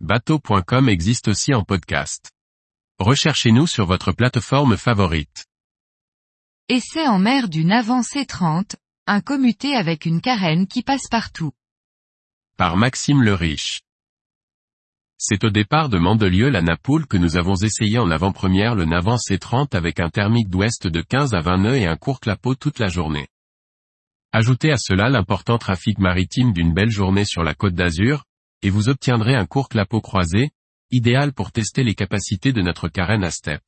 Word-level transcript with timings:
bateau.com 0.00 0.90
existe 0.90 1.28
aussi 1.28 1.54
en 1.54 1.64
podcast. 1.64 2.30
Recherchez-nous 2.98 3.66
sur 3.66 3.86
votre 3.86 4.12
plateforme 4.12 4.76
favorite. 4.76 5.46
Essai 6.68 7.06
en 7.06 7.18
mer 7.18 7.48
du 7.48 7.64
Navan 7.64 8.02
C30, 8.02 8.74
un 9.06 9.20
commuté 9.22 9.74
avec 9.74 10.04
une 10.04 10.20
carène 10.20 10.66
qui 10.66 10.82
passe 10.82 11.08
partout. 11.10 11.52
Par 12.58 12.76
Maxime 12.76 13.22
le 13.22 13.32
Riche. 13.32 13.80
C'est 15.16 15.44
au 15.44 15.50
départ 15.50 15.88
de 15.88 15.96
Mandelieu 15.98 16.50
la 16.50 16.60
Napoule 16.60 17.06
que 17.06 17.16
nous 17.16 17.38
avons 17.38 17.54
essayé 17.54 17.98
en 17.98 18.10
avant-première 18.10 18.74
le 18.74 18.84
Navan 18.84 19.16
C30 19.16 19.74
avec 19.74 19.98
un 19.98 20.10
thermique 20.10 20.50
d'ouest 20.50 20.86
de 20.86 21.00
15 21.00 21.32
à 21.32 21.40
20 21.40 21.56
nœuds 21.56 21.76
et 21.76 21.86
un 21.86 21.96
court 21.96 22.20
clapot 22.20 22.54
toute 22.54 22.80
la 22.80 22.88
journée. 22.88 23.28
Ajoutez 24.32 24.72
à 24.72 24.76
cela 24.76 25.08
l'important 25.08 25.56
trafic 25.56 25.98
maritime 25.98 26.52
d'une 26.52 26.74
belle 26.74 26.90
journée 26.90 27.24
sur 27.24 27.42
la 27.42 27.54
côte 27.54 27.74
d'Azur, 27.74 28.24
et 28.62 28.70
vous 28.70 28.88
obtiendrez 28.88 29.34
un 29.34 29.46
court 29.46 29.68
clapot 29.68 30.00
croisé, 30.00 30.50
idéal 30.90 31.32
pour 31.32 31.52
tester 31.52 31.84
les 31.84 31.94
capacités 31.94 32.52
de 32.52 32.62
notre 32.62 32.88
carène 32.88 33.24
à 33.24 33.30
step. 33.30 33.60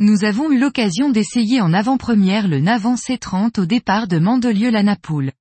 Nous 0.00 0.24
avons 0.24 0.50
eu 0.50 0.58
l'occasion 0.58 1.10
d'essayer 1.10 1.60
en 1.60 1.72
avant-première 1.72 2.48
le 2.48 2.60
Navan 2.60 2.94
C30 2.94 3.60
au 3.60 3.66
départ 3.66 4.08
de 4.08 4.18
Mandelieu-la 4.18 4.82
Napoule. 4.82 5.32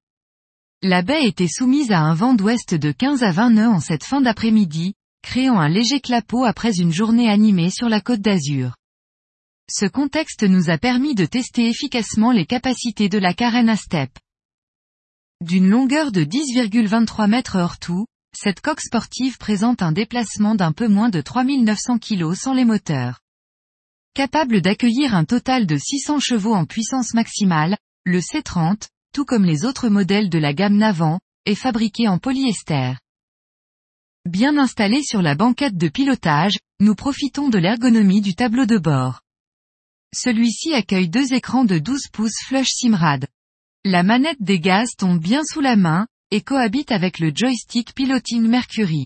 La 0.83 1.01
baie 1.01 1.25
était 1.25 1.47
soumise 1.47 1.91
à 1.91 2.01
un 2.01 2.13
vent 2.13 2.33
d'ouest 2.33 2.75
de 2.75 2.91
15 2.91 3.23
à 3.23 3.31
20 3.31 3.49
nœuds 3.51 3.69
en 3.69 3.79
cette 3.79 4.03
fin 4.03 4.21
d'après-midi, 4.21 4.93
créant 5.23 5.57
un 5.57 5.69
léger 5.69 6.01
clapot 6.01 6.43
après 6.43 6.79
une 6.79 6.91
journée 6.91 7.29
animée 7.29 7.71
sur 7.71 7.89
la 7.89 8.01
côte 8.01 8.21
d'Azur. 8.21 8.75
Ce 9.71 9.85
contexte 9.85 10.43
nous 10.43 10.69
a 10.69 10.77
permis 10.77 11.15
de 11.15 11.25
tester 11.25 11.67
efficacement 11.67 12.31
les 12.31 12.45
capacités 12.45 13.09
de 13.09 13.17
la 13.17 13.33
carène 13.33 13.69
à 13.69 13.77
step. 13.77 14.11
D'une 15.41 15.69
longueur 15.69 16.11
de 16.11 16.23
10,23 16.23 17.29
mètres 17.29 17.57
hors 17.57 17.79
tout, 17.79 18.05
cette 18.35 18.61
coque 18.61 18.81
sportive 18.81 19.37
présente 19.37 19.81
un 19.81 19.91
déplacement 19.91 20.55
d'un 20.55 20.71
peu 20.71 20.87
moins 20.87 21.09
de 21.09 21.21
3900 21.21 21.99
kg 21.99 22.33
sans 22.33 22.53
les 22.53 22.65
moteurs. 22.65 23.19
Capable 24.13 24.61
d'accueillir 24.61 25.15
un 25.15 25.25
total 25.25 25.65
de 25.65 25.77
600 25.77 26.19
chevaux 26.19 26.53
en 26.53 26.65
puissance 26.65 27.13
maximale, 27.13 27.77
le 28.05 28.19
C30, 28.19 28.89
tout 29.13 29.25
comme 29.25 29.45
les 29.45 29.65
autres 29.65 29.89
modèles 29.89 30.29
de 30.29 30.39
la 30.39 30.53
gamme 30.53 30.77
Navan, 30.77 31.19
est 31.45 31.55
fabriqué 31.55 32.07
en 32.07 32.19
polyester. 32.19 32.93
Bien 34.25 34.57
installé 34.57 35.03
sur 35.03 35.21
la 35.21 35.35
banquette 35.35 35.77
de 35.77 35.89
pilotage, 35.89 36.57
nous 36.79 36.95
profitons 36.95 37.49
de 37.49 37.57
l'ergonomie 37.57 38.21
du 38.21 38.35
tableau 38.35 38.65
de 38.65 38.77
bord. 38.77 39.21
Celui-ci 40.13 40.73
accueille 40.73 41.09
deux 41.09 41.33
écrans 41.33 41.65
de 41.65 41.79
12 41.79 42.07
pouces 42.11 42.39
Flush 42.45 42.69
Simrad. 42.69 43.27
La 43.83 44.03
manette 44.03 44.41
des 44.41 44.59
gaz 44.59 44.91
tombe 44.97 45.19
bien 45.19 45.43
sous 45.43 45.59
la 45.59 45.75
main, 45.75 46.07
et 46.33 46.41
cohabite 46.41 46.91
avec 46.91 47.19
le 47.19 47.31
joystick 47.31 47.93
Piloting 47.93 48.41
Mercury. 48.47 49.05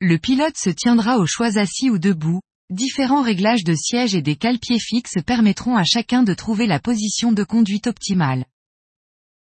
Le 0.00 0.18
pilote 0.18 0.56
se 0.56 0.70
tiendra 0.70 1.18
au 1.18 1.26
choix 1.26 1.58
assis 1.58 1.90
ou 1.90 1.98
debout, 2.00 2.40
différents 2.70 3.22
réglages 3.22 3.62
de 3.62 3.76
siège 3.76 4.16
et 4.16 4.20
des 4.20 4.34
cale-pieds 4.34 4.80
fixes 4.80 5.22
permettront 5.24 5.76
à 5.76 5.84
chacun 5.84 6.24
de 6.24 6.34
trouver 6.34 6.66
la 6.66 6.80
position 6.80 7.30
de 7.30 7.44
conduite 7.44 7.86
optimale. 7.86 8.46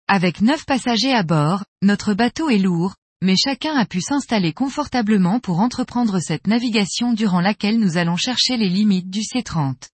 Avec 0.07 0.43
neuf 0.43 0.67
passagers 0.67 1.15
à 1.15 1.23
bord, 1.23 1.65
notre 1.81 2.13
bateau 2.13 2.51
est 2.51 2.59
lourd, 2.59 2.95
mais 3.23 3.37
chacun 3.37 3.75
a 3.75 3.87
pu 3.87 4.03
s'installer 4.03 4.53
confortablement 4.53 5.41
pour 5.41 5.61
entreprendre 5.61 6.21
cette 6.21 6.47
navigation 6.47 7.15
durant 7.15 7.41
laquelle 7.41 7.81
nous 7.81 7.97
allons 7.97 8.19
chercher 8.19 8.59
les 8.59 8.69
limites 8.69 9.09
du 9.09 9.21
C30. 9.21 9.89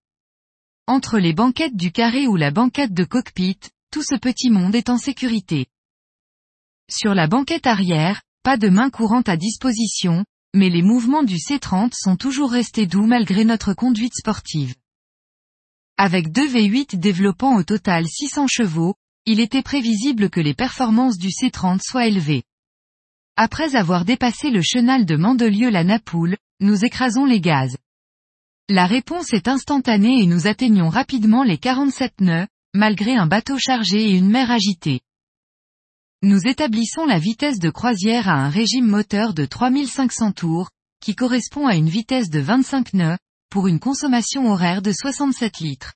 Entre 0.85 1.17
les 1.17 1.31
banquettes 1.31 1.77
du 1.77 1.93
carré 1.93 2.27
ou 2.27 2.35
la 2.35 2.51
banquette 2.51 2.93
de 2.93 3.05
cockpit, 3.05 3.59
tout 3.89 4.03
ce 4.03 4.15
petit 4.15 4.49
monde 4.49 4.75
est 4.75 4.89
en 4.89 4.97
sécurité. 4.97 5.67
Sur 6.91 7.15
la 7.15 7.27
banquette 7.27 7.67
arrière, 7.67 8.21
pas 8.43 8.57
de 8.57 8.67
main 8.67 8.89
courante 8.89 9.29
à 9.29 9.37
disposition, 9.37 10.25
mais 10.53 10.69
les 10.69 10.81
mouvements 10.81 11.23
du 11.23 11.37
C30 11.37 11.93
sont 11.93 12.17
toujours 12.17 12.51
restés 12.51 12.85
doux 12.85 13.05
malgré 13.05 13.45
notre 13.45 13.73
conduite 13.73 14.13
sportive. 14.13 14.75
Avec 15.97 16.33
deux 16.33 16.49
V8 16.49 16.99
développant 16.99 17.55
au 17.55 17.63
total 17.63 18.05
600 18.09 18.47
chevaux, 18.47 18.95
il 19.25 19.39
était 19.39 19.61
prévisible 19.61 20.29
que 20.29 20.41
les 20.41 20.53
performances 20.53 21.17
du 21.17 21.29
C30 21.29 21.79
soient 21.81 22.07
élevées. 22.07 22.43
Après 23.37 23.77
avoir 23.77 24.03
dépassé 24.03 24.49
le 24.49 24.61
chenal 24.61 25.05
de 25.05 25.15
Mandelieu-la 25.15 25.85
Napoule, 25.85 26.35
nous 26.59 26.83
écrasons 26.83 27.23
les 27.23 27.39
gaz. 27.39 27.77
La 28.67 28.85
réponse 28.85 29.31
est 29.31 29.47
instantanée 29.47 30.21
et 30.21 30.25
nous 30.25 30.45
atteignons 30.45 30.89
rapidement 30.89 31.43
les 31.43 31.57
47 31.57 32.19
nœuds, 32.19 32.47
malgré 32.73 33.15
un 33.15 33.27
bateau 33.27 33.57
chargé 33.57 34.09
et 34.09 34.17
une 34.17 34.29
mer 34.29 34.51
agitée. 34.51 34.99
Nous 36.23 36.45
établissons 36.45 37.05
la 37.05 37.17
vitesse 37.17 37.57
de 37.57 37.71
croisière 37.71 38.29
à 38.29 38.33
un 38.33 38.49
régime 38.49 38.85
moteur 38.85 39.33
de 39.33 39.43
3500 39.43 40.33
tours, 40.33 40.69
qui 41.03 41.15
correspond 41.15 41.65
à 41.65 41.75
une 41.75 41.89
vitesse 41.89 42.29
de 42.29 42.39
25 42.39 42.93
nœuds, 42.93 43.17
pour 43.49 43.67
une 43.67 43.79
consommation 43.79 44.51
horaire 44.51 44.83
de 44.83 44.91
67 44.91 45.57
litres. 45.61 45.95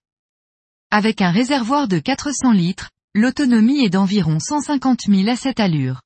Avec 0.89 1.21
un 1.21 1.29
réservoir 1.29 1.87
de 1.87 1.99
400 1.99 2.53
litres, 2.53 2.89
l'autonomie 3.13 3.85
est 3.85 3.91
d'environ 3.91 4.39
150 4.39 5.01
000 5.07 5.29
à 5.29 5.35
cette 5.35 5.59
allure. 5.59 6.01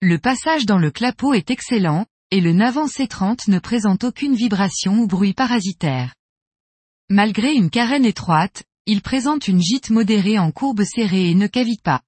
Le 0.00 0.18
passage 0.18 0.64
dans 0.64 0.78
le 0.78 0.92
clapot 0.92 1.34
est 1.34 1.50
excellent, 1.50 2.06
et 2.30 2.40
le 2.40 2.52
Navan 2.52 2.86
C30 2.86 3.50
ne 3.50 3.58
présente 3.58 4.04
aucune 4.04 4.36
vibration 4.36 5.00
ou 5.00 5.08
bruit 5.08 5.34
parasitaire. 5.34 6.14
Malgré 7.10 7.52
une 7.52 7.68
carène 7.68 8.04
étroite, 8.04 8.62
il 8.86 9.02
présente 9.02 9.48
une 9.48 9.60
gîte 9.60 9.90
modérée 9.90 10.38
en 10.38 10.52
courbe 10.52 10.84
serrée 10.84 11.30
et 11.30 11.34
ne 11.34 11.48
cavite 11.48 11.82
pas. 11.82 12.00